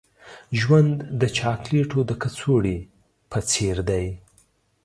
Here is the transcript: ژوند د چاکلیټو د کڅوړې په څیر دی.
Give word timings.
ژوند 0.59 0.95
د 1.21 1.23
چاکلیټو 1.37 1.99
د 2.09 2.11
کڅوړې 2.21 2.77
په 3.31 3.39
څیر 3.49 3.77
دی. 3.89 4.05